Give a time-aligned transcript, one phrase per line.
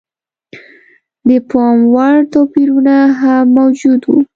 [1.27, 4.13] د پاموړ توپیرونه هم موجود و.